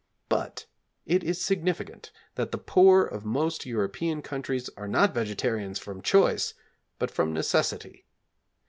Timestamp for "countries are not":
4.23-5.13